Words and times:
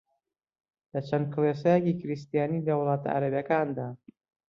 لە 0.91 0.99
چەند 1.07 1.25
کڵێسایەکی 1.33 1.97
کریستیانی 2.01 2.65
لە 2.67 2.73
وڵاتە 2.79 3.07
عەرەبییەکاندا 3.15 3.87